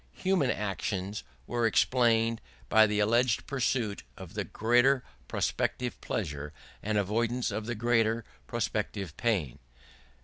[0.13, 7.51] Human actions were explained by the alleged pursuit of the greater prospective pleasure, and avoidance
[7.51, 9.59] of the greater prospective pain.